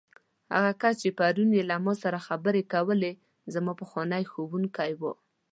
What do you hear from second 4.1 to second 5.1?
ښوونکی و.